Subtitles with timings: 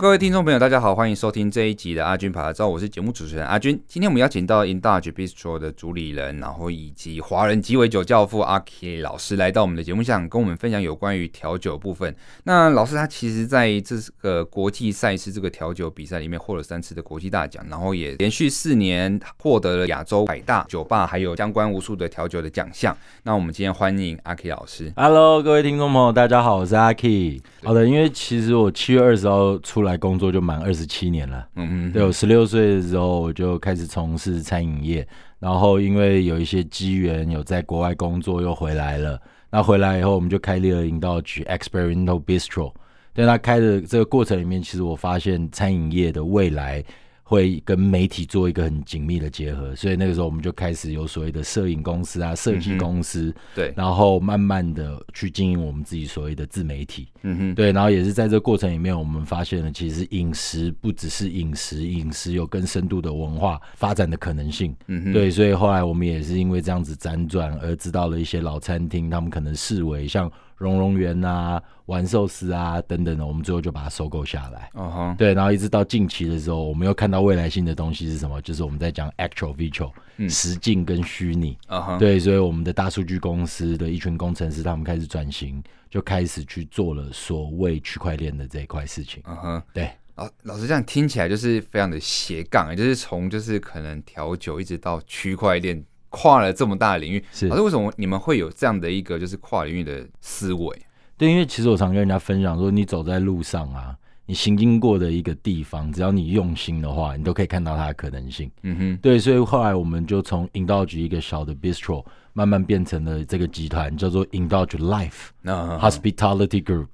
[0.00, 3.78] 各位听众朋友，大家好，欢迎收听这一集的阿军啪啪照，我是节目主持人阿军。
[3.86, 12.16] 今天我们邀请到 Indulge Bistro 的主理人，然后以及华人鸡尾酒教父阿 K 老师来到我们的节目上，跟我们分享有关于调酒部分。
[12.44, 22.96] 那老师他其实在这个国际赛事这个调酒比赛里面获了三次的国际大奖，然后也连续四年获得了亚洲百大酒吧还有相关无数的调酒的奖项。
[23.24, 24.90] 那我们今天欢迎阿 K 老师。
[24.96, 27.42] Hello，各位听众朋友，大家好，我是阿 K。
[27.62, 29.58] 好的，因为其实我七月二十号。
[29.62, 35.06] 出来工作就满二十七年了，嗯嗯，对，我十六岁的时候我就开始从事餐饮业，
[35.38, 39.20] 然后因为有一些机缘，有在国外工作又回来了。
[39.50, 42.72] 那回来以后，我们就开立了 Indulge Experimental Bistro。
[43.14, 46.84] 在他开的这个过程里面，其实我发现餐饮业的未来。
[47.30, 70.28] 会跟媒体做一个很紧密的结合，所以那个时候我们就开始有所谓的摄影公司啊、设计公司，嗯、对，然后慢慢的去经营我们自己所谓的自媒体，嗯哼，对，然后也是在这个过程里面，我们发现了其实饮食不只是饮食，饮食有更深度的文化发展的可能性，嗯哼，对，所以后来我们也是因为这样子辗转而知道了一些老餐厅，他们可能视为像。
[70.60, 74.70] 荣荣园啊，玩寿司啊，等等的，我们最后就把它收购下来。
[74.74, 78.42] 嗯哼，对，然后一直到近期的时候，我们又看到未来性的东西是什么？
[78.42, 81.56] 就是我们在讲 actual virtual，嗯，实境跟虚拟。
[81.68, 89.22] 嗯哼，对，所以我们的大数据公司的一群工程师，他们开始转型，就开始去做了所谓区块链的这一块事情。
[89.26, 95.82] 嗯哼，对，老老师这样听起来就是非常的斜杠，就是从就是可能调酒一直到区块链。
[96.10, 100.76] 跨了这么大的领域，是，可是为什么你们会有这样的一个就是跨领域的思维？
[101.16, 108.50] 对，因为其实我常跟人家分享说，你走在路上啊，你行经过的一个地方，只要你用心的话，你都可以看到它的可能性。
[108.62, 116.88] 嗯哼，对，所以后来我们就从 Indulge 一个小的 Bistro，慢慢变成了这个集团，叫做 Indulge Life Hospitality Group。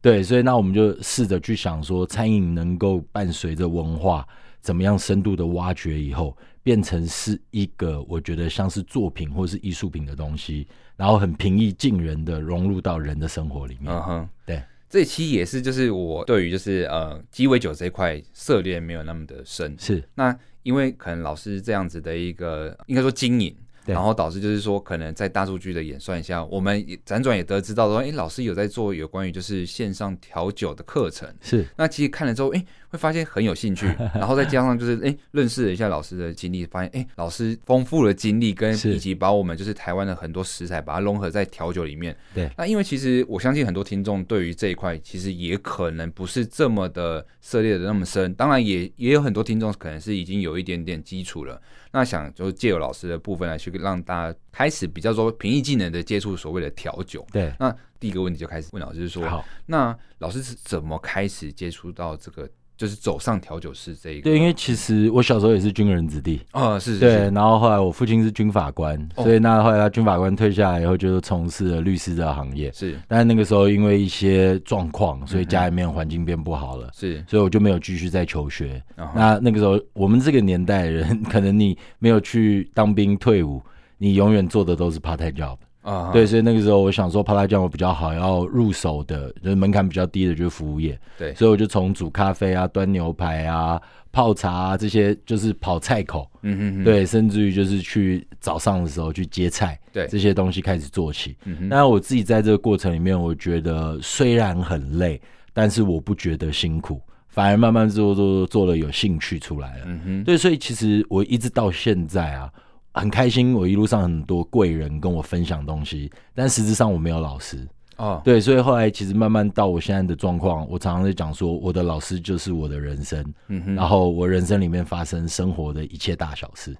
[0.00, 4.28] 对，所以那我们就试着去想说，餐饮能够伴随着文化，
[4.60, 6.36] 怎么样深度的挖掘以后。
[6.64, 10.66] 变成是一个我觉得像是作品或是艺术品的东西，
[10.96, 13.92] 然后很平易近人的融入到人的生活里面。
[13.92, 19.76] 嗯哼，对，这一期也是就是我对于就是呃鸡尾酒这一块涉猎没有那么的深。
[19.78, 23.54] 是，那因为可能老师这样子的一个应该说经营。
[23.86, 31.28] 然后导致就是说，可能在大数据的演算下，我们辗转也得知到说，哎，老师有在做有关于就是线上调酒的课程。
[31.42, 32.64] 是，那其实看了之后，哎，
[32.94, 33.86] 会发现很有兴趣。
[34.14, 42.16] 然后再加上就是，哎，认识了一下老师的经历，发现，哎，老师丰富的经历跟以及把我们就是台湾的很多食材，把它融合在调酒里面。
[42.32, 42.48] 对。
[42.56, 48.32] 那因为其实我相信很多听众对于这一块，其实也可能不是这么的涉猎的那么深。
[48.34, 51.60] 当然也也有很多听众可能是已经有一点点基础了。
[51.90, 57.26] 那想就借由老师的部分来去让大家开始比较说平易近人的接触所谓的调酒。
[57.32, 62.48] 对，那第一个问题就开始问老师说：好，那老师是怎么开始接触到这个？
[62.76, 78.82] 就是走上调酒师这一个，对，因为其实我小时候也是军人子弟啊，是，是，对，然后后来我父亲是军法官，哦，所以那后来他军法官退下来以后，就从事了律师的行业，是，但是那个时候因为一些状况，所以家里面环境变不好了，是，嗯，所以我就没有继续再求学。
[79.14, 83.62] 那那个时候我们这个年代的人， 可能你没有去当兵退伍，
[83.98, 85.56] 你永远做的都是 part time job。
[85.84, 90.98] 啊、uh 对，所以那个时候我想说，帕拉酱我比较好要入手的，就是门槛比较低的，就是服务业。
[91.18, 93.78] 对，所以我就从煮咖啡啊、端牛排啊、
[94.10, 96.26] 泡茶啊这些，就是跑菜口。
[96.40, 96.84] 嗯哼哼。
[96.84, 99.78] 对，甚至于就是去早上的时候去接菜。
[99.92, 101.36] 对，这些东西开始做起。
[101.44, 101.68] 嗯哼。
[101.68, 105.20] 那我自己在这个过程里面，我觉得虽然很累，
[105.52, 106.98] 但是我不觉得辛苦，
[107.28, 109.84] 反而慢慢做做做做了有兴趣出来了。
[109.84, 110.24] 嗯哼。
[110.24, 112.50] 对，所以其实我一直到现在啊。
[112.94, 118.22] 很开心，我一路上很多贵人跟我分享东西，但实质上我没有老师哦。
[118.24, 123.34] 对，所以后来其实慢慢到我现在的状况，我常常在讲说，我的老师就是我的人生，
[123.74, 126.74] 然后我人生里面发生生活的一切大小事。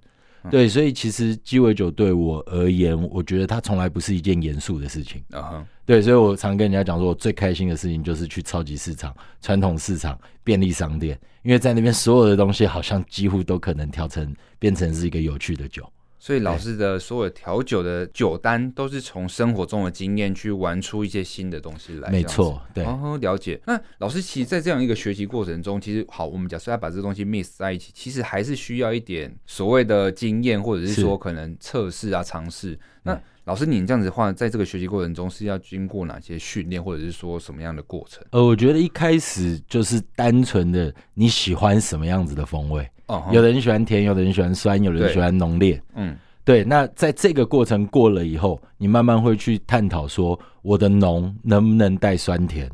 [0.51, 5.67] 对，所以其实鸡尾酒对我而言，我觉得它从来不是一件严肃的事情啊。
[5.87, 15.83] 对，所以我常跟人家讲说，我最开心的事情就是去超级市场、传统市场、便利商店，因为在那边所有的东西好像几乎都可能调成变成是一个有趣的酒。
[16.25, 22.09] 所以老师的所有调酒的酒单都是从生活中的经验去玩出一些新的东西来。
[22.09, 22.83] 没错，对。
[22.83, 23.61] 然后了解。
[23.67, 32.79] 那老师其实，在这样一个学习过程中，其实好，我们假设要把这个东西 mix 在一起，其实还是需要一点所谓的经验，或者是说可能测试啊、尝试。
[33.03, 38.25] 那老师，你这样子的话，在这个学习过程中是要经过哪些训练，或者是说什么样的过程？
[38.31, 42.89] 呃，我觉得一开始就是单纯的你喜欢什么样子的风味。
[43.07, 45.81] 哦、uh 有的人喜欢甜，有的人喜欢酸，有的人喜欢浓烈。
[45.95, 46.65] 嗯，对。
[46.65, 52.71] 那在这个过程过了以后，你慢慢会去探讨说，我的浓能不能带酸甜？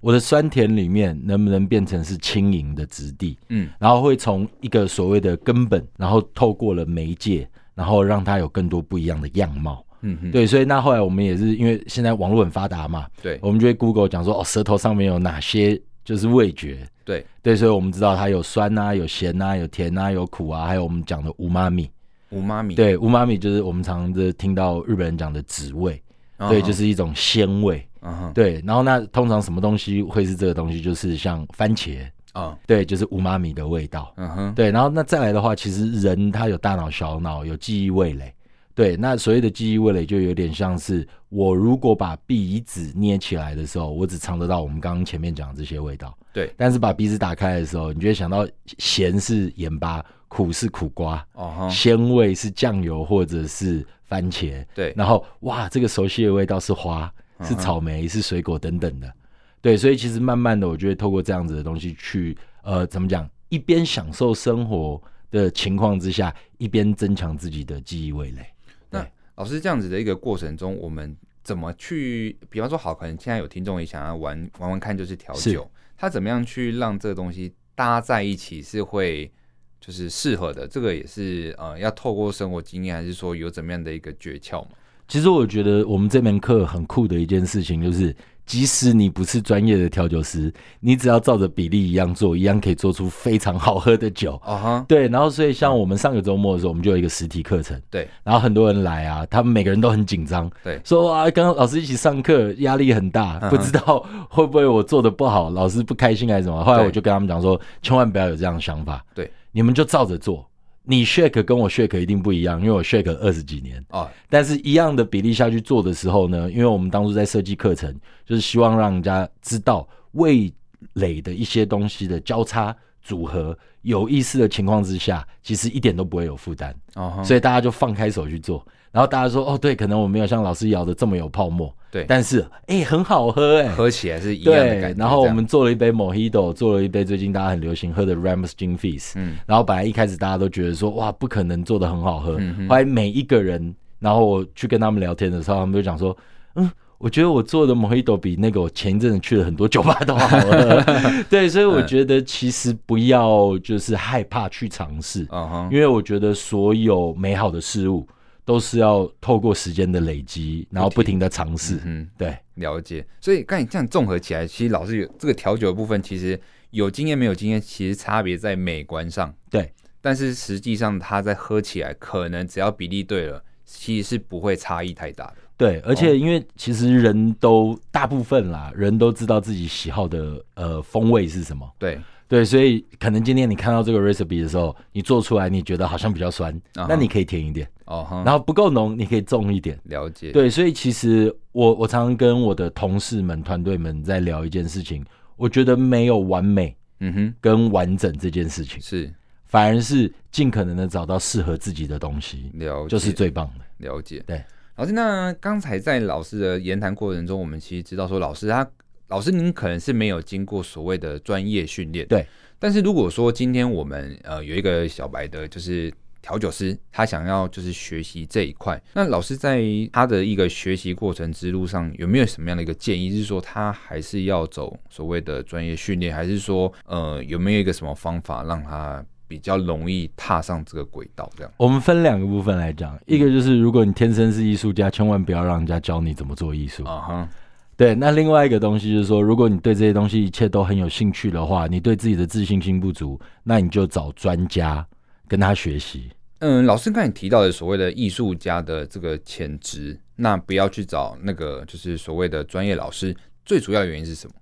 [0.00, 3.38] 我的酸甜里面能不能变成是轻盈的质地？
[3.48, 9.84] 嗯，然后会从一个所谓的根本，然后透过了媒介，然后让它有更多不一样的样貌。
[10.02, 16.86] 嗯哼，对，所以那后来我们也是因为现在网络很发达嘛，对，我们就会 Google 讲说哦，舌头上面有哪些就是味觉？
[17.04, 21.90] 对对，所以我们知道它有酸啊，有咸啊，有甜啊，有苦啊，还有我们讲的五妈咪。
[22.30, 26.02] 五妈咪，对，五妈咪就是我们常常的听到日本人讲的滋味，
[26.48, 27.86] 对，就是一种鲜味。
[28.00, 28.32] Uh huh.
[28.34, 30.80] 对，然后那通常什么东西会是这个东西？
[30.80, 32.56] 就是像番茄啊，uh.
[32.66, 34.12] 对，就是五妈咪的味道。
[34.16, 34.54] 嗯哼、uh，huh.
[34.54, 38.34] 对，然后那再来的话，其实人他有大脑、小脑，有记忆味蕾。
[38.74, 46.12] 对，那所谓的记忆味蕾就有点像是我如果把鼻子捏起来的时候，我只尝得到我们刚刚前面讲的这些味道。
[46.34, 48.46] 对，但是把鼻子打开的时候，你就会想到
[48.76, 52.12] 咸是盐巴，苦是苦瓜，哦、uh，鲜、huh.
[52.12, 54.62] 味是酱油或者是番茄。
[54.74, 57.10] 对，然后哇，这个熟悉的味道是花。
[57.42, 59.12] 是草莓，是水果等等的，
[59.60, 63.28] 对，所以其实慢慢的，我就会透过这样子的东西去，呃，怎么讲？
[63.48, 65.02] 一边享受生活
[65.32, 68.46] 的情况之下，一边增强自己的记忆味蕾。
[68.88, 69.04] 那
[69.34, 71.14] 老师这样子的一个过程中，我们
[71.44, 72.36] 怎么去？
[72.48, 79.30] 比方说，好，可能现在有听众也想要玩玩玩看，就是调酒，他怎么样去让这个东西搭在一起是会
[79.78, 80.66] 就是适合的？
[80.66, 84.70] 这个也是呃，要透过生活经验，还是说有怎么样的一个诀窍嘛？
[85.06, 94.34] 其实我觉得我们这门课很酷的一件事情，就是即使你不是专业的调酒师，你只要照着比例一样做，一样可以做出非常好喝的酒。
[94.44, 94.86] 啊哈、uh，huh.
[94.86, 95.08] 对。
[95.08, 97.80] 然后所以像我们上个周末的时候，我们就有一个实体课程。
[97.90, 98.08] 对。
[98.22, 100.50] 然后很多人来啊，他们每个人都很紧张。
[100.62, 100.80] 对。
[100.84, 106.62] 说啊，跟老师一起上课，压力很大，不知道会不会我做的不好，老师不开心还是什么。
[106.62, 109.04] 后来我就跟他们讲说，千万不要有这样的想法。
[109.14, 109.30] 对。
[109.52, 110.44] 你们就照着做。
[110.86, 117.94] 你 shake 跟我 shake 一定不一样，因为我 shake 二十几年啊，但是一样的比例下去做的时候呢，因为我们当初在设计课程，
[118.26, 120.52] 就是希望让人家知道味
[120.92, 127.24] 蕾的一些东西的交叉组合，有意思的情况之下，其实一点都不会有负担，哦、uh，huh.
[127.24, 128.66] 所以大家就放开手去做。
[128.94, 132.38] 然后大家说，哦，对，可能我没有像老师摇的这么有泡沫，对，但是
[132.68, 134.96] 哎、欸，很好喝哎，喝起来是一样的感觉。
[134.96, 142.34] 然后我们做了一杯 Mojito，做了一杯最近大家很流行喝的 Ramos Gin Fizz，嗯，然后本来一开始大家都觉得说，哇，不可能做的很好喝，
[142.68, 146.16] 后来每一个人，然后我去跟他们聊天的时候，他们就讲说，
[146.54, 150.84] 嗯，我觉得我做的 Mojito 比那个我前一阵子去了很多酒吧都好喝，
[151.28, 158.06] 对，所以我觉得其实不要就是害怕去尝试，嗯哼，因为我觉得所有美好的事物。
[158.44, 161.80] 都是要透过时间的累积，然后不停的尝试。
[161.84, 163.06] 嗯，对，了解。
[163.20, 166.38] 所以刚才这样综合起来，其实老师有这个调酒的部分，其实
[166.70, 169.34] 有经验没有经验，其实差别在美观上。
[169.50, 175.36] 对，但是实际上它在喝起来，可能只要比例对了，其实是不会差异太大的。
[175.56, 181.70] 对，而且因为其实人都大部分啦，人都知道自己喜好的呃风味是什么。
[181.78, 181.98] 对。
[182.26, 186.86] 对，所以可能今天你看到这个 recipe 的时候，你做出来你觉得好像比较酸，uh huh.
[186.88, 188.24] 那你可以甜一点，uh huh.
[188.24, 189.78] 然后不够浓，你可以重一点。
[189.84, 190.32] 了解。
[190.32, 195.04] 对，所以其实我我常常跟我的同事们、团队们在聊一件事情，
[195.36, 199.12] 我觉得没有完美，嗯哼，跟完整这件事情是，
[199.44, 203.64] 反而是尽可能的找到适合自己的东西，了，就是最棒的。
[203.86, 204.22] 了解。
[204.26, 204.42] 对，
[204.76, 208.66] 老师，那刚才在老师的言谈过程中，我们其实知道说，老师他
[209.14, 212.26] 老师您可能是没有经过所谓的专业训练，对。
[212.58, 223.16] 但是如果说今天我们呃有一个小白的，就是调酒师，他想要就是学习这一块，那老师在他的一个学习过程之路上有没有什么样的一个建议？
[223.16, 231.30] 是说他还是要走所谓的专业训练，还是说呃有没有一个什么方法让他比较容易踏上这个轨道？
[231.36, 237.14] 这样，我们分两个部分来讲，一个就是如果你天生是艺术家，千万不要让人家教你怎么做艺术啊哈。
[237.14, 237.28] Uh huh.
[237.76, 244.86] 对，那另外一个东西就是说，如果你对这些东西一切都很有兴趣的话，你对自己的自信心不足，那你就找专家
[245.26, 246.10] 跟他学习。
[246.38, 254.34] 嗯，老师刚才提到的所谓的艺术家的这个潜质，那不要去找那个就是所谓的专业老师，最主要的原因是什么？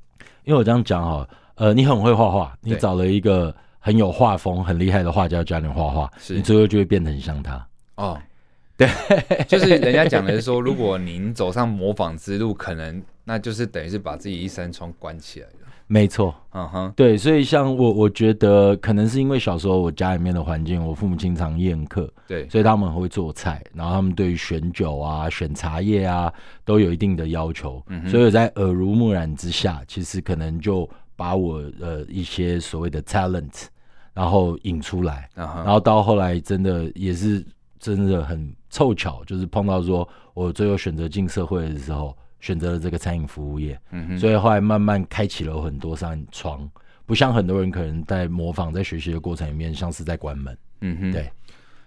[0.45, 8.21] 因为我这样讲哈，呃，你很会画画，你找了一个很有画风、很厉害的画家教你画画，是你最后就会变得很像他哦。
[8.77, 8.89] 对，
[9.49, 13.03] 就是人家讲的是说，如果您走上模仿之路，可能。
[13.25, 15.53] 那就是等于是把自己一扇窗关起来了。
[15.87, 26.33] 没错，嗯哼，对，所以像我，我觉得可能是因为小时候我家里面的环境，我父母经常宴客，对，所以他们很会做菜，然后他们对于选酒啊、选茶叶啊
[26.65, 33.67] 都有一定的要求，嗯，所以我在耳濡目染之下，其实可能就把我呃一些所谓的 talent，
[34.15, 37.45] 然后引出来，然后到后来真的也是
[37.83, 42.17] 真的很凑巧，就是碰到说我最后选择进社会的时候。
[42.43, 43.81] 选择了这个餐饮服务业。
[43.93, 46.69] 嗯哼，所以后来慢慢开启了很多扇窗，
[47.07, 50.59] 不像很多人可能在模仿，在学习的过程里面，像是在关门。
[50.81, 51.31] 嗯哼，对。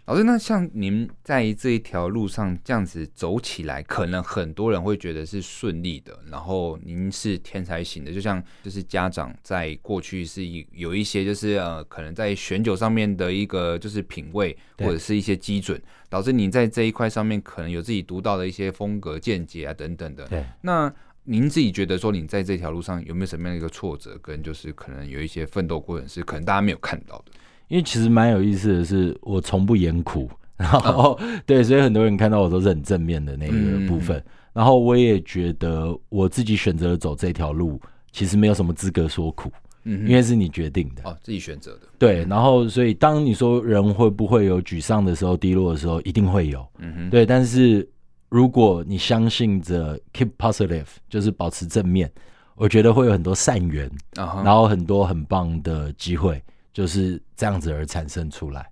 [0.07, 6.15] 老师，那像您在这一条路上这样子走起来，可能很多人会觉得是顺利的。
[6.29, 20.27] 然后您是天才型的，就像就是家长在过去是有一些就是呃，可能在选酒上面的一个就是品味或者是一些基准，导致您在这一块上面可能有自己独到的一些风格见解啊等等的。
[20.27, 20.45] 对。
[20.61, 20.93] 那
[21.23, 27.31] 您自己觉得说，你在这条路上有没有什么样的一个挫折，跟就是可能有一些奋斗过程是可能大家没有看到的？
[27.67, 34.17] 因为其实蛮有意思的是，我从不言苦， 然后、嗯、对，所以很多人看到我都是很正面的那个部分。
[34.17, 37.79] 嗯、然后我也觉得我自己选择了走这条路，
[38.11, 39.51] 其实没有什么资格说苦，
[39.83, 41.81] 嗯，因为是你决定的哦，自己选择的。
[41.97, 47.25] 对，然后所以当你说人会不会有沮丧的时候、低落的时候，一定会有，嗯哼，对。
[47.25, 47.87] 但是
[48.29, 52.09] 如果你相信着 keep positive，就是保持正面，
[52.55, 56.41] 我觉得会有很多善缘，啊、然后很多很棒的机会。
[56.75, 58.69] 就是这样子而产生出来。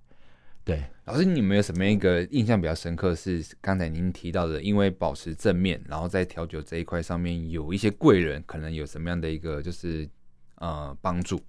[0.62, 3.14] 对，老师，你有没有什么一个印象比较深刻？
[3.14, 10.06] 是刚才您提到的，因为保持正面，然后在调酒这一块上面有一些贵人，可能有什么样的一个就是
[10.56, 11.40] 呃帮助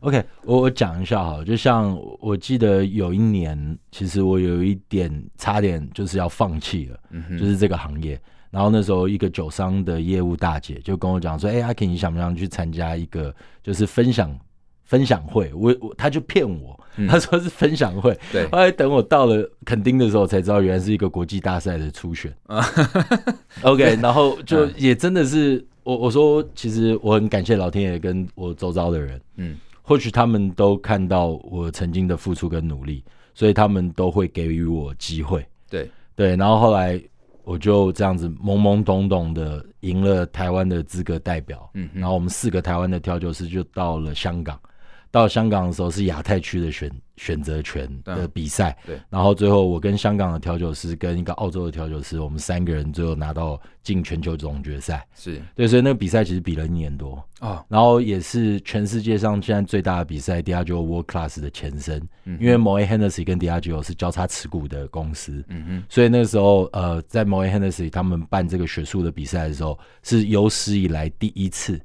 [0.00, 8.20] ？OK，我我讲一下哈，就像我记得有一年，其实我有一点差点就是要放弃了，嗯哼，就是这个行业。
[8.50, 14.36] 然后那时候一个酒商的业务大姐就跟我讲说：“哎，阿 Ken，你想不想去参加一个就是分享？”
[14.90, 16.76] 分享会，我我他就骗我，
[17.08, 18.10] 他说是分享会。
[18.10, 22.34] 嗯、对，后来等我到了垦丁的时候，才知道原来是一个国际大赛的初选。
[23.62, 35.46] OK，然后就也真的是我我说，其实我很感谢老天爷跟我周遭的人，嗯，或许他们都看到我曾经的付出跟努力，所以他们都会给予我机会。
[35.70, 35.88] 对。
[36.16, 37.00] 对，然后后来
[37.44, 44.58] 我就这样子懵懵懂懂的赢了台湾的资格代表，嗯，然后我们四个台湾的调酒师就到了香港。
[45.10, 55.42] 到香港的时候是亚太区的选选择权的比赛，对，然后最后我跟香港的调酒师跟一个澳洲的调酒师，我们三个人最后拿到进全球总决赛，是。
[55.54, 57.22] 对，所以那个比赛其实比了一年多。
[57.40, 71.80] 啊，然后也是全世界上现在最大的比赛，Diageo World Class 的前身，嗯，因为 Moet Hennessy 跟 Diageo 是交叉持股的公司，嗯嗯，所以那个时候呃，在 Moet Hennessy 他们办这个学术的比赛的时候，是有史以来第一次，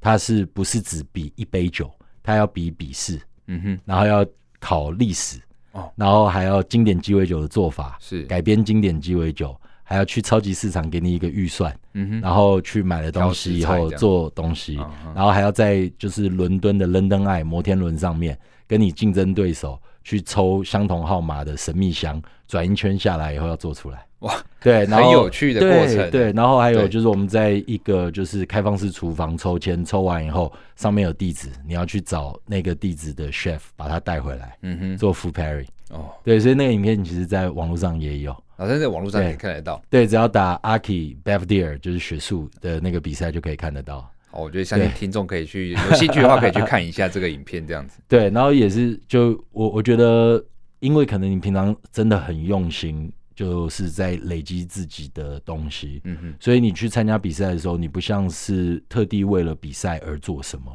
[0.00, 1.90] 他是不是只比一杯酒？
[2.30, 4.24] 他要比笔试，嗯哼，然后要
[4.58, 5.40] 考历史，
[5.72, 8.22] 哦，然后还要经典鸡尾酒的做法，是。
[8.22, 14.76] 改编经典鸡尾酒，还要去超级市场给你一个预算，嗯哼，然后去买了东西以后做东西，
[15.14, 24.06] 然后还要在就是伦敦的 London Eye 摩天轮上面跟你竞争对手去抽相同号码的神秘箱，转一圈下来以后要做出来。
[24.20, 25.96] 哇， 对，然后很有趣的过程。
[25.96, 35.66] 对，对，然后还有就是我们在一个就是开放式厨房抽签，抽完以后上面有地址，你要去找那个地址的 chef 把它带回来，嗯哼，做 food pairing。
[35.90, 39.82] 哦，对，所以那个影片其实在网络上也有，好像在网络上也看得到。
[39.90, 44.08] 对，只要打 Aki Belvedere 就是学术的那个比赛就可以看得到。
[44.30, 48.00] 好，我觉得相信听众可以去有兴趣的话可以去看一下这个影片，这样子。
[48.06, 50.44] 对，然后也是就我我觉得，
[50.78, 53.10] 因为可能你平常真的很用心。
[53.40, 60.70] 就是在累积自己的东西，嗯哼，所以你去参加比赛的时候，你不像是特地为了比赛而做什么，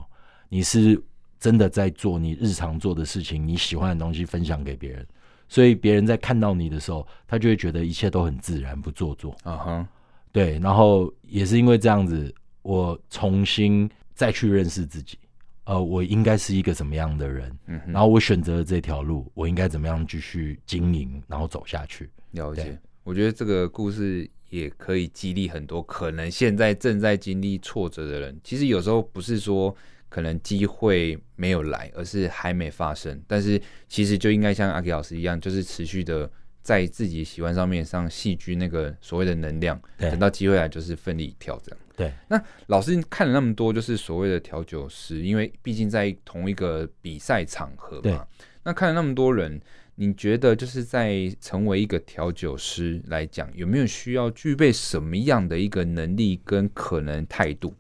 [0.50, 1.00] 你是
[1.40, 5.06] 真的在做你日常做的事情，你喜欢的东西分享给别人，
[5.48, 9.88] 所以别人在看到你的时候，他就会觉得一切都很自然，不做作，啊哈，
[10.32, 15.20] 对，然后也是因为这样子，我重新再去认识自己，
[15.66, 22.10] 呃，我应该是一个怎么样的人，嗯哼，然后我选择了这条路，我应该怎么样继续经营，然后走下去。
[22.36, 28.40] 了解，我觉得这个故事也可以激励很多可能现在正在经历挫折的人。
[28.44, 29.76] 其实有时候不是说
[30.08, 33.20] 可能机会没有来，而是还没发生。
[33.28, 36.30] 但是其实就应该像阿 K 老师一样，就是持续的
[36.62, 41.80] 在自己喜欢上面上戏剧那个所谓的能量，等到机会来就是奋力一跳这样。
[41.98, 48.26] 对，那老师看了那么多，就是所谓的调酒师，因为毕竟在同一个比赛场合嘛，
[48.64, 49.60] 那看了那么多人。
[49.98, 57.74] 你觉得就是在成为一个调酒师来讲，有没有需要具备什么样的一个能力跟可能态度？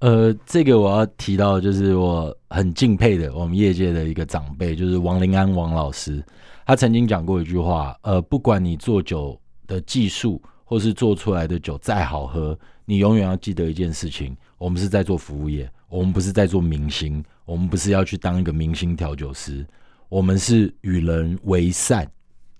[0.00, 6.22] 呃，这个我要提到，就是我很敬佩的我们业界的一个长辈，就是王林安王老师。
[6.66, 19.66] 他曾经讲过一句话，呃，不管你做酒的技术或是做出来的酒再好喝，你永远要记得一件事情：我们是在做服务业，我们不是在做明星，我们不是要去当一个明星调酒师。
[20.12, 22.06] 我们是与人为善，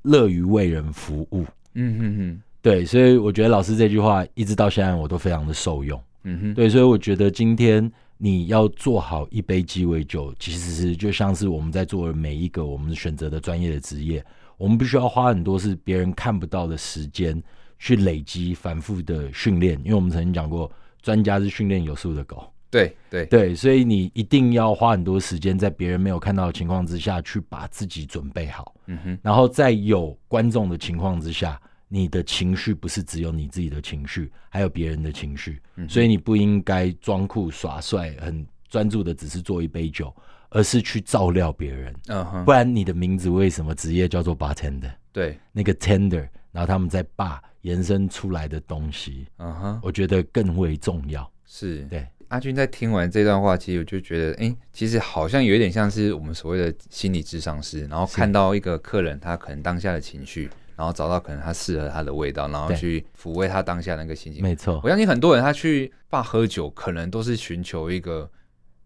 [0.01, 1.45] 乐于为人服务。
[1.75, 6.03] 嗯哼哼，对，所以我觉得老师这句话一直到现在我都非常的受用。
[6.23, 14.25] 嗯哼，对，所以我觉得今天你要做好一杯鸡尾酒，其实是就像是我们在做每一个我们选择的专业的职业，
[14.57, 17.39] 我们必须要花很多是别人看不到的时间
[17.79, 19.79] 去累积、反复的训练。
[19.85, 22.51] 因为我们曾经讲过，专家是训练有素的狗。
[22.73, 28.75] 对对对，所以你一定要花很多时间在别人没有看到的情况之下去把自己准备好。
[28.87, 31.61] 嗯哼，然后在有观众的情况之下。
[31.95, 40.11] 你的情绪不是只有你自己的情绪，还有别人的情绪，嗯，所以你不应该装酷耍帅，很专注的只是做一杯酒，
[40.49, 41.95] 而是去照料别人。
[42.07, 44.91] 嗯哼，不然你的名字为什么职业叫做 bartender？
[45.13, 51.31] 对，那个 tender，然后他们在 bar 延伸出来的东西，嗯哼，我觉得更为重要。
[51.45, 52.09] 是对。
[52.33, 60.51] 阿军在听完这段话，其实我就觉得，哎、欸，其实好像有一点像是我们所谓的心理智商师，然后看到一个客人他可能当下的情绪。
[60.75, 64.43] 然后找到可能他适合他的味道，然后去抚慰他当下那个心情。
[64.43, 68.29] 没错，我相信很多人他去爸喝酒，可能都是寻求一个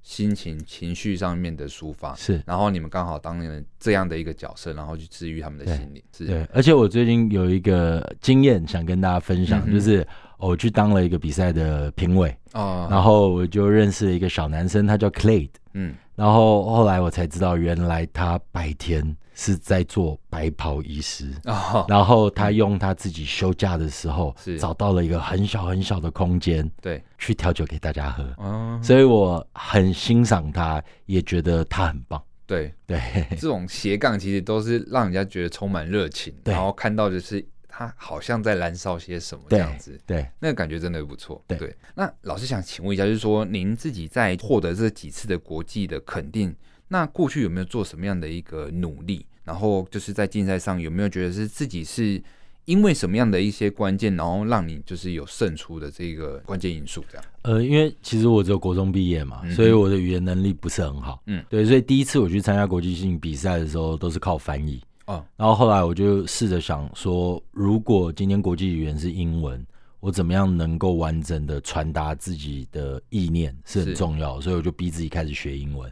[0.03, 2.13] 心情、情绪上面的抒发。
[2.17, 6.05] 是，然后你们刚好当了这样的一个角色，然后去治愈他们的心理。
[6.13, 6.45] 是，对。
[6.53, 10.07] 而且我最近有一个经验想跟大家分享，嗯、就是
[10.39, 15.51] 我去当了一个比赛的评委哦，然后我就认识了一个小男生，他叫 Clade。
[15.75, 19.17] 嗯，然后后来我才知道，原来他白天。
[19.39, 28.25] 是在做白袍医师，oh, 然后他用他自己休假的时候，是找到了一个很小很小的空间，对，去调酒给大家喝。
[28.39, 28.83] Oh.
[28.83, 32.19] 所以我很欣赏他，也觉得他很棒。
[32.47, 32.99] 对对，
[33.33, 37.47] 这种斜杠其实都是让人家觉得充满热情，然后看到就是
[37.79, 41.45] 他好像在燃烧些什么这样子，对，对那个感觉真的不错。
[41.47, 46.57] 对，对那老师想请问一下，就是说您自己在获得这几次的国际的肯定。
[46.89, 49.27] 那过去有没有做什么样的一个努力？
[49.45, 52.23] 然后就是在竞赛上有没有觉得是自己是
[52.65, 57.05] 因为什么样的一些关键，然后让你就是有胜出的这个关键因素？
[57.11, 57.25] 这样？
[57.43, 61.23] 呃，因为其实我只有国中毕业嘛，嗯，所以我的语言能力不是很好。
[61.27, 64.81] 嗯，对，所以第一次我去参加国际性比赛的时候都是靠翻译。
[65.07, 69.65] 哦，然后后来我就试着想说，如果今天国际语言是英文，
[70.01, 75.91] 我怎么样能够完整的传达自己的意念是很重要，所以我就逼自己开始学英文。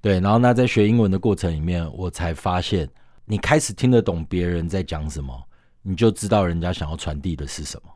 [0.00, 2.88] 对，然后那在学英文的过程里面，我才发现，
[3.24, 5.32] 你开始听得懂别人在讲什么，
[5.82, 7.90] 你就知道人家想要传递的是什么。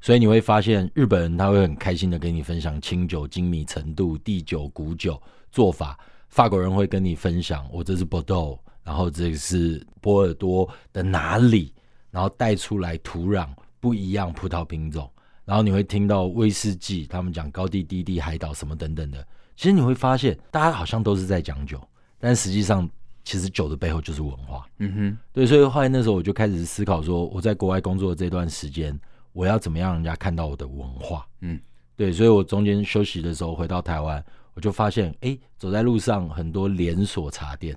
[0.00, 11.74] 所以你会发现，日本人他会很开心的跟你分享清酒精米程度、地酒、古酒做法；法国人会跟你分享，我这是波多，然后这个是波尔多的哪里，
[12.12, 13.48] 然后带出来土壤
[13.80, 15.10] 不一样，葡萄品种，
[15.44, 19.26] 然后你会听到威士忌，他们讲高地、低地、海岛什么等等的。
[19.56, 21.82] 其实你会发现，大家好像都是在讲酒，
[22.20, 22.88] 但实际上，
[23.24, 24.64] 其实酒的背后就是文化。
[24.78, 28.96] 嗯哼，对，所以后来那时候我就开始思考说，我在国外工作的这段时间，
[29.32, 31.26] 我要怎么样让人家看到我的文化？
[31.40, 31.60] 嗯，
[31.96, 37.76] 对，所以我中间休息的时候回到台湾，我就发现，哎，走在路上很多连锁茶店，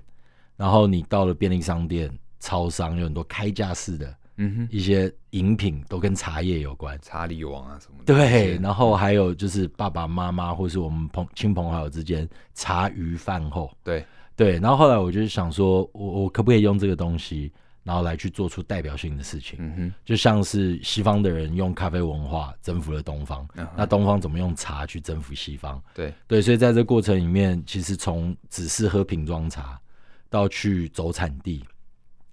[0.60, 4.14] 然后你到了便利商店、超商，有很多开架式的。
[4.36, 8.14] 嗯哼，一些饮品都跟茶叶有关，茶里王啊什么的。
[8.14, 13.70] 对，然后还有就是爸爸妈妈或是我们朋亲朋好友之间茶余饭后。
[13.82, 14.04] 对
[14.36, 17.50] 对，然后后来我就想说，我我可不可以用这个东西，
[17.82, 19.58] 然后来去做出代表性的事情？
[19.60, 25.82] 嗯哼，就像是西方的人用咖啡文化征服了东方，嗯，那东方怎么用茶去征服西方？
[25.94, 29.78] 对对，所以在这过程里面，其实从只是喝瓶装茶，
[30.30, 31.62] 到去走产地，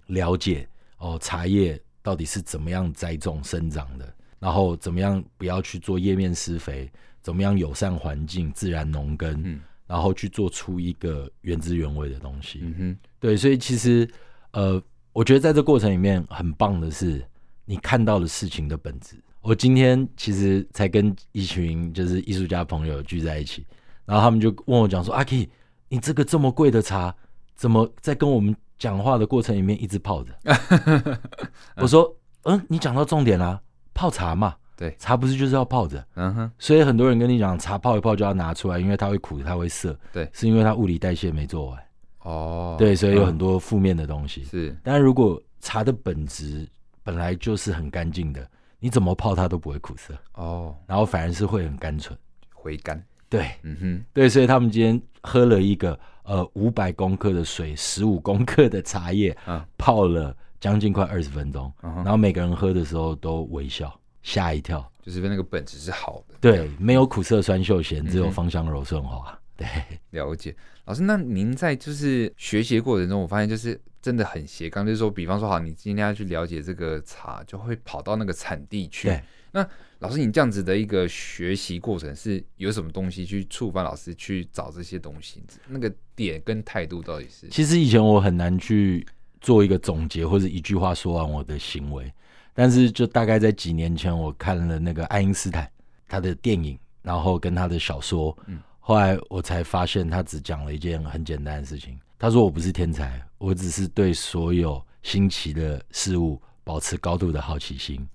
[0.05, 0.65] 了解
[0.99, 1.77] 哦茶叶。
[2.03, 4.15] 到底是怎么样栽种生长的？
[4.39, 6.89] 然后怎么样不要去做叶面施肥？
[7.21, 9.41] 怎么样友善环境、自然农耕？
[9.43, 12.59] 嗯，然后去做出一个原汁原味的东西。
[12.61, 14.09] 嗯哼，对，所以其实
[14.51, 14.81] 呃，
[15.11, 17.21] 我觉得在这过程里面很棒的是，
[17.65, 19.17] 你看到了事情的本质。
[19.41, 23.65] 我今天其实才跟一群就是艺术家朋友聚在一起，
[24.05, 25.49] 然后他们就问我讲说：“阿 Key，
[25.89, 27.13] 你这个这么贵的茶，
[27.57, 30.31] 怎么在跟我们？”讲话的过程里面一直泡着，
[31.77, 33.59] 我说，嗯，你讲到重点啦，
[33.91, 41.83] 泡茶嘛，对，茶不是就是要泡着，嗯哼，所以很多人跟你讲茶泡一泡就要拿出来，因为它会苦，它会涩，对，是因为它物理代谢没做完，
[42.19, 46.69] 哦，对，所以有很多负面的东西，是，但如果茶的本质
[47.01, 48.47] 本来就是很干净的，
[48.79, 52.15] 你怎么泡它都不会苦涩，哦，然后反而是会很甘醇，
[52.53, 55.99] 回甘，对，嗯哼，对，所以他们今天喝了一个。
[56.27, 69.65] 呃，五百公克的水，十五公克的茶叶，嗯，泡了将近快二十分钟，嗯，然后每个人喝的时候都微笑，吓一跳，就是那个本质是好的，对，没有苦涩酸秀咸，只有芳香柔顺滑，对，
[70.11, 79.07] 了解，老师，那您在就是学习过程中，我发现就是真的很斜杠，就是说，比方说，好，你今天要去了解这个茶，就会跑到那个产地去。
[79.07, 79.21] 对。
[79.51, 79.67] 那
[79.99, 85.41] 老师，你这样子的一个学习过程是有什么东西去触发老师去找这些东西？
[85.67, 87.47] 那个点跟态度到底是？
[87.47, 89.07] 其实以前我很难去
[89.39, 92.11] 做一个总结，或者一句话说完我的行为。
[92.53, 95.69] 但是就大概在几年前，我看了那个爱因斯坦
[96.07, 98.37] 他的电影，然后跟他的小说。
[98.47, 98.59] 嗯。
[98.79, 101.99] 后来我才发现，他只讲了一件很简单的事情。
[102.17, 108.07] 他说：“我不是天才，我只是对所有新奇的事物保持高度的好奇心。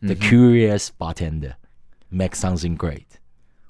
[0.00, 1.52] 嗯” The curious bartender
[2.10, 3.04] makes something great。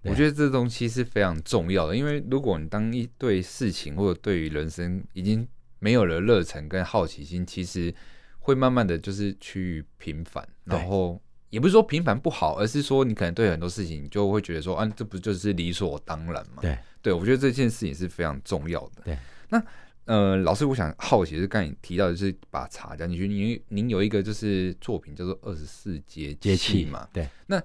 [0.05, 5.47] 我觉得这东西是非常重要的，因为如果你当一对事情或者对于人生已经
[5.79, 7.95] 没有了热忱跟好奇心，其实
[8.39, 11.21] 会慢慢的就是趋于平凡，然后。
[11.51, 16.61] 也不是说平凡不好，而是说你可能对很多事情就会觉得说，啊，这不就是理所当然嘛？
[16.61, 19.03] 对，对我觉得这件事情是非常重要的。
[19.05, 19.17] 对，
[19.51, 19.65] 那
[20.07, 27.09] 呃，老师，我想好奇是刚才你提到的是把茶讲进去，您您有一个就是作品叫做二十四节气嘛？
[27.13, 27.63] 对，那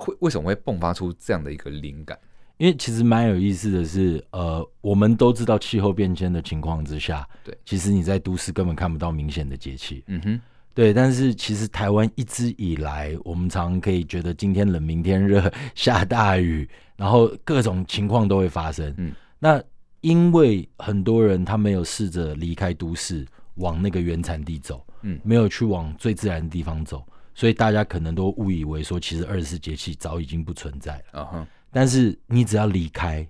[0.00, 2.18] 会为什么会迸发出这样的一个灵感？
[2.56, 10.02] 因为其实蛮有意思的是，呃，我们都知道气候变迁的情况之下，对，其实你在都市根本看不到明显的节气。
[10.08, 10.40] 嗯哼。
[10.72, 18.94] 对，但是其实台湾一直以来，我们常常可以觉得今天冷，明天热，下大雨，然后各种情况都会发生。
[18.96, 19.60] 嗯，那
[20.00, 27.04] 因为很多人他没有试着离开都市，往那个原产地走，嗯，没有去往最自然的地方走，
[27.40, 31.48] 所以大家可能都误以为说，其实二十四节气早已经不存在了。
[31.72, 33.26] 但是你只要离开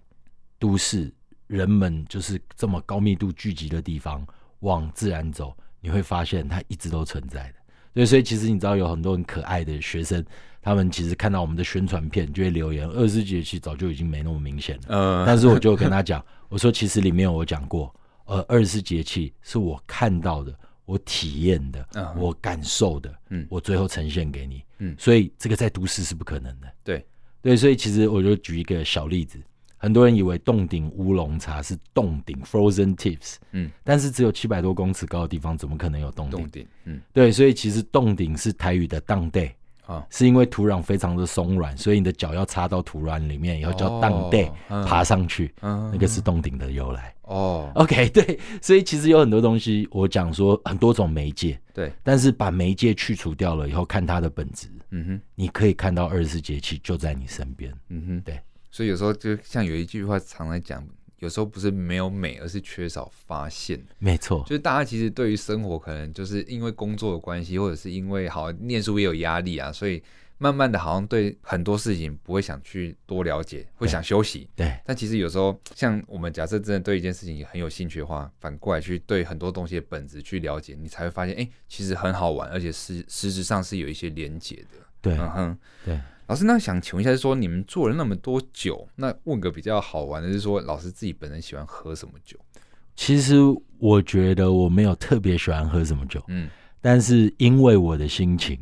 [0.59, 1.15] 都市，
[1.47, 4.27] 人们就是这么高密度聚集的地方，
[4.61, 5.57] 往自然走。
[5.81, 7.55] 你会发现它一直都存在的，
[7.95, 10.27] 对，所以其实你知道有很多很可爱的学生，
[10.61, 14.83] 他们其实看到我们的宣传片就会留言，二十四节气早就已经没那么明显了。
[14.89, 17.95] 嗯，但是我就跟他讲，我说其实里面我讲过，
[18.25, 20.53] 呃，二十四节气是我看到的，
[20.91, 26.67] 我体验的，我感受的，嗯，我最后呈现给你，嗯，所以这个在都市是不可能的。
[26.83, 27.07] 对，
[27.41, 29.39] 对，所以其实我就举一个小例子。
[29.77, 36.67] 很多人以为洞顶乌龙茶是洞顶 （frozen tips），嗯，但是只有七百多公尺高的地方，怎么可能有洞顶？
[36.85, 39.53] 嗯，对，所以其实洞顶是台语的当 day
[39.91, 44.49] 啊，是因为土壤非常的松软，所以你的脚要插到土壤里面以后叫当 day
[44.87, 47.13] 爬上去，那个是洞顶的由来。
[47.23, 58.39] 哦，OK， 对，所以其实有很多东西，我讲说很多种媒介，对，但是把媒介去除掉了以后，看它的本质，嗯哼，你可以看到二十四节气就在你身边，嗯哼，对。
[58.73, 60.85] 所以有时候就像有一句话常来讲，
[61.21, 63.81] 有时候不是没有美，而是缺少发现。
[63.99, 70.03] 没错，就是大家其实对于生活，可能就是因为工作的关系，或者是因为好念书也有压力啊，所以
[70.39, 74.49] 慢慢的好像对很多事情不会想去多了解，会想休息。
[74.57, 74.75] 对。
[74.87, 84.79] 但其实有时候，像我们假设真的对一件事情很有兴趣的话，反过来去对很多东西的本质去了解，你才会发现，哎、欸，其实很好玩，而且实实质上是有一些连结的。
[85.03, 86.01] 对，嗯哼，对。
[86.31, 92.39] 老师，那想请问一下，是说你们做了那么多酒，那问个比较好玩的是说，老师自己本人喜欢喝什么酒？
[92.95, 93.35] 其实
[93.81, 96.49] 我觉得我没有特别喜欢喝什么酒，嗯，
[96.81, 98.57] 但是因为我的心情，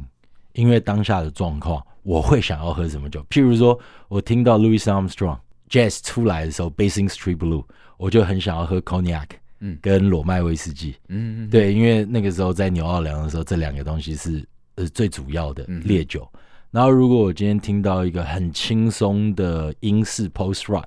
[0.55, 3.23] 因为当下的状况，我会想要喝什么酒。
[3.29, 3.79] 譬如说，
[4.09, 7.67] 我听到 Louis Armstrong Jazz 出来的时候，Basing Street Blue，
[7.99, 9.29] 我就很想要喝 Cognac，
[9.61, 14.43] 嗯，跟裸麦威士忌，嗯嗯，对，因为那个时候在纽奥良的时候，这两个东西是
[14.77, 16.27] 呃最主要的烈酒。
[16.33, 20.85] 嗯然后，如果我今天听到一个很轻松的英式 post rock，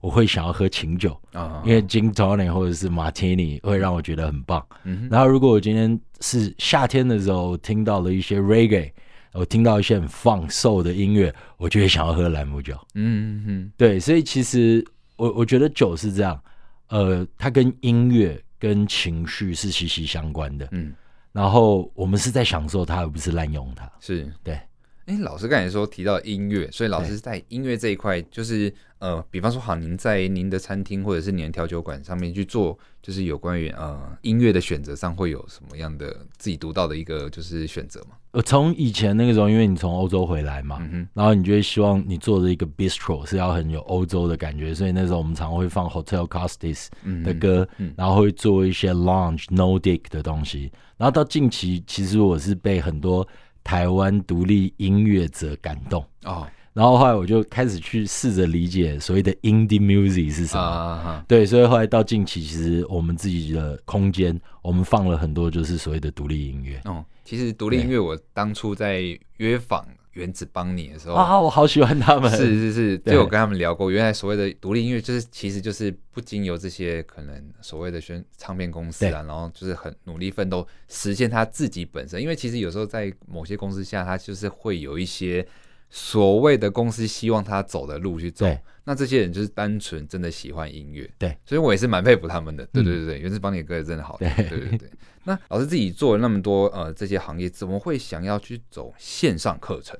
[0.00, 4.64] 我会想要喝琴酒啊，因为 gin tonic 或者是 martini 会让我觉得很棒。
[4.82, 8.90] 嗯、然后，如果我今天是夏天的时候听到了一些 reggae，
[9.32, 12.76] 我听到一些很放 soul 的音乐，我就会想要喝兰姆酒。
[12.94, 16.42] 嗯嗯，对，所以其实我我觉得酒是这样，
[16.88, 20.66] 呃，它跟音乐跟情绪是息息相关的。
[20.72, 20.92] 嗯，
[21.30, 23.88] 然后我们是在享受它，而不是滥用它。
[24.00, 24.58] 是对。
[25.06, 38.10] 哎，老师刚才说提到音乐，所以老师在音乐这一块，就是呃，比方说，好，您在您的餐厅或者是您的调酒馆上面去做，就是有关于呃音乐的选择上，会有什么样的自己独到的一个就是选择吗？
[38.30, 46.86] 呃，从以前那个时候，因为你从欧洲回来嘛，嗯，然后你就会希望你做的一个 bistro 是要很有欧洲的感觉，所以那时候我们常会放 Hotel Costis
[47.24, 53.26] 的歌，嗯嗯、然后会做一些 lounge Nordic 的东西，然后到近期，其实我是被很多。
[53.64, 60.62] 台湾独立音乐者感动哦，然后后来我就开始去试着理解所谓的 indie music 是什么。
[60.62, 66.80] 啊、对，所以后来到近期，其实我们自己的空间，我们放了很多就是所谓的独立音乐。
[66.84, 69.02] 哦，其实独立音乐我当初在
[69.36, 72.30] 约访原子帮你的时候啊，我好喜欢他们。
[72.30, 82.20] 是是是，就有跟他们聊过，原来所谓的独立音乐，就是其实就是不经由这些可能所谓的宣唱片公司啊，然后就是很努力奋斗，实现他自己本身。
[82.20, 85.46] 因为其实有时候在某些公司下，他就是会有一些
[85.94, 88.46] 所谓的公司希望他走的路去走。
[88.82, 91.08] 那这些人就是单纯真的喜欢音乐。
[91.18, 92.66] 对，所以我也是蛮佩服他们的。
[92.72, 94.26] 对对对对，原子邦尼的歌也真的好听。
[94.36, 94.90] 对对对。
[95.24, 99.96] 那老师自己做了那么多呃这些行业，怎么会想要去走线上课程？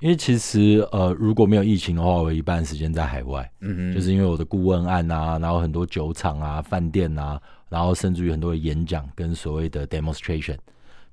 [0.00, 7.40] 因为其实呃如果没有疫情的话，我有一半时间在海外，嗯哼，就是因为我的顾问案啊，然后很多酒厂啊、饭店啊，
[7.70, 10.58] 然后甚至于很多的演讲跟所谓的 demonstration，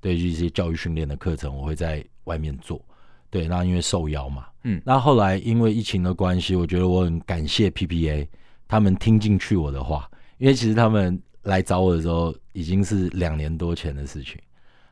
[0.02, 2.84] 对于一些教育训练的课程，我会在外面做。
[3.30, 8.28] 对，那因为受邀嘛，嗯，那后来因为疫情的关系，我觉得我很感谢 PPA，
[8.68, 11.22] 他们听进去我的话，因为其实他们。
[11.44, 14.36] 来找我的时候已经是两年多前的事情，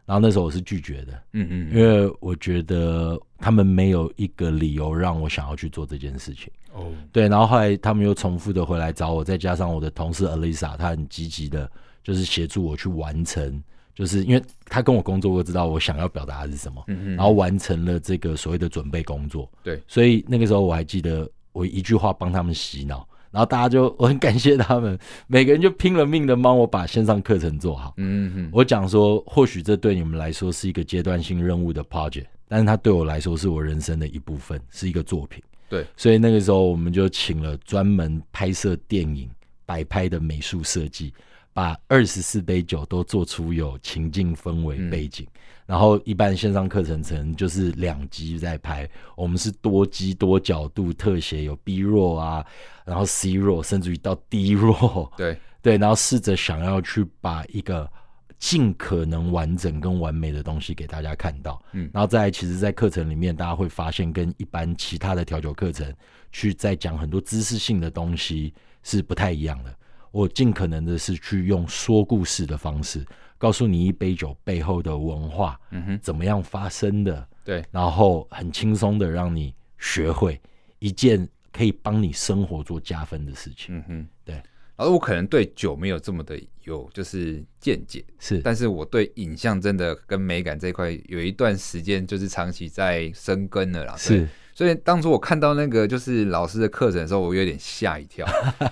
[0.05, 11.69] 然后那时候我是拒绝的，嗯嗯，因为我觉得他们没有一个理由让我想要去做这件事情，哦，对，然后后来他们又重复的回来找我，再加上我的同事 Alisa，她很积极的，
[12.01, 13.61] 就是协助我去完成，
[13.97, 23.07] 就是因为他跟我工作过，知道我想要表达的是什么，嗯嗯，然后完成了这个所谓的准备工作，对，所以那个时候我还记得我一句话帮他们洗脑。
[23.31, 27.93] 然后大家就我很感谢他们，每个人就拼了命的帮我把线上课程做好。
[27.97, 35.43] 嗯哼，我讲说，或许这对你们来说是一个阶段性任务的 project，但是它对我来说是我人生的一部分，是一个作品。
[35.69, 39.29] 对，所以那个时候我们就请了专门拍摄电影
[39.65, 41.13] 摆拍的美术设计。
[41.57, 52.45] 把二十四杯酒都做出有情境氛围背景，嗯，然后一般线上课程层就是两机在拍，我们是多机多角度特写，有 B roll 啊，
[52.85, 55.35] 然后 C roll，甚至于到 D roll，对。
[55.63, 57.91] 对，然后试着想要去把一个
[58.37, 65.91] 尽可能完整跟完美的东西给大家看到，嗯，然后再其实，在课程里面大家会发现跟一般其他的调酒课程
[66.31, 69.75] 去在讲很多知识性的东西是不太一样的。
[70.11, 73.05] 我尽可能的是去用说故事的方式，
[73.37, 80.39] 告诉你一杯酒背后的文化，嗯哼，怎么样发生的，对，然后很轻松的让你学会
[80.79, 84.35] 一件可以帮你生活做加分的事情，嗯哼，对。
[84.75, 94.27] 然后我可能对酒没有这么的有就是见解，是，但是我对影像真的跟美感这一块有一段时间就是长期在深耕了啦，是。
[94.57, 98.25] 所以当初我看到那个就是老师的课程的时候，我有点吓一跳，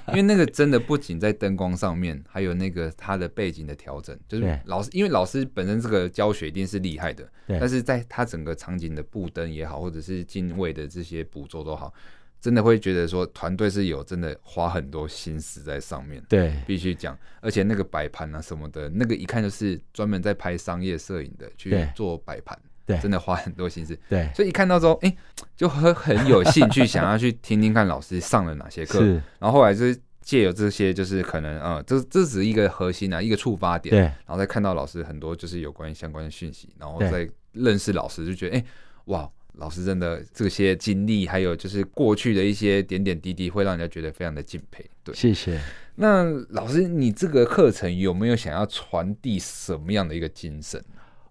[0.08, 11.94] 因为那个真的不仅在灯光上面，还有那个他的背景的调整，就是老师，因为老师本身这个教学一定是厉害的，但是在他整个场景的布灯也好，或者是镜位的这些捕捉都好，
[12.42, 22.60] 真的会觉得说团队是有真的花很多心思在上面，对，必须讲，而且那个摆盘啊什么的，那个一看就是专门在拍商业摄影的去做摆盘。
[22.86, 23.98] 对，真的花很多心思。
[24.08, 25.18] 对，所以一看到之后，哎、欸，
[25.58, 29.04] 就很很有兴趣，想要去听听看老师上了哪些课。
[29.40, 33.92] 然后后来就是借由这些，就是可能，呃，这这只是一个核心啊，一个触发点。
[33.92, 34.00] 对。
[34.00, 38.66] 然后再看到老师很多就是有关相关的讯息，然后再认识老师，就觉得，哎、欸，
[39.06, 44.86] 哇，老师真的这些经历，还有就是过去的一些点点滴滴，会让人家觉得非常的敬佩。
[45.04, 45.60] 对，谢谢。
[45.96, 50.84] 那老师，你这个课程有没有想要传递什么样的一个精神？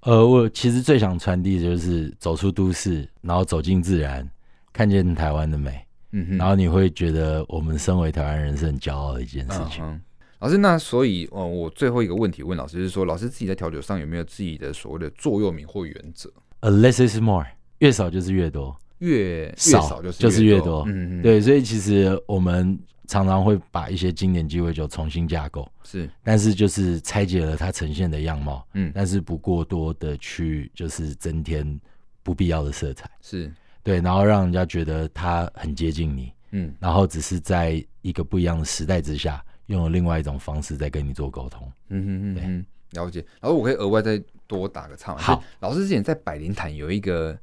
[0.05, 4.29] 呃，我其实最想传递的就是走出都市，然后走进自然，
[4.73, 5.81] 看见台湾的美。
[6.13, 9.83] 嗯哼，然后你会觉得我们身为台湾人是很骄傲的一件事情。
[9.83, 10.01] 嗯、
[10.41, 17.47] 老师，那所以，哦，我最后一个问题问老师，就是说，老师自己在调酒上有没有自己的所谓的座右铭或原则？A less is more，
[17.79, 20.85] 越少就是越多，越少就是就是越多。
[20.87, 22.79] 嗯嗯，对，所以其实我们。
[23.07, 31.79] 常常会把一些经典鸡尾酒重新架构，是，但是就是拆解了它呈现的样貌，嗯，但是不过多的去就是增添
[32.23, 33.53] 不必要的色彩，是。
[33.83, 43.23] 对，然后让人家觉得它很接近你，嗯，然后只是在一个不一样的时代之下，用了另外一种方式在跟你做沟通，嗯哼哼，嗯，了解。
[43.43, 47.39] 然后我可以额外再多打个岔，好，老师之前在百灵坛有一个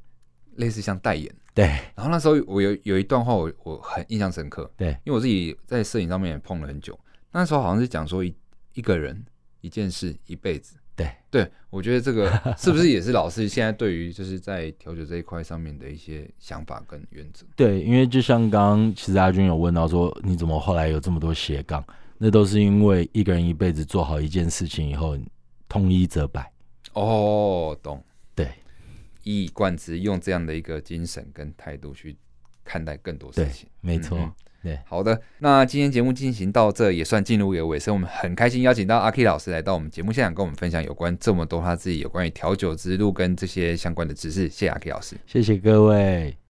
[0.56, 1.32] 类似像代言。
[1.54, 6.98] 对，然后那时候我有有一段话我我很印象深刻，对，因为我自己在摄影上面也碰了很久，
[7.30, 8.34] 那时候好像是讲说一
[8.72, 9.22] 一个人
[9.60, 17.44] 一件事一辈子，对对，我觉得这个 是不是也是老师现在对于就是在调酒这一块上面的一些想法跟原则？
[17.54, 21.84] 对，因为就像刚刚其实阿军有问到说你怎么后来有这么多斜杠，
[22.16, 25.18] 那都是因为一个人一辈子做好一件事情以后，
[25.68, 26.50] 通一则百。
[26.94, 28.02] 哦，懂。
[29.22, 32.16] 一以贯之，用这样的一个精神跟态度去
[32.64, 34.32] 看待更多事情，没错、嗯。
[34.62, 44.48] 对，好的，那今天节目进行到这也算进入一个尾声，我们很开心邀请到阿 K 老师来到我们节目现场，跟我们分享有关这么多他自己有关于调酒之路跟这些相关的知识。
[44.48, 46.36] 谢谢阿 K 老师，谢谢各位。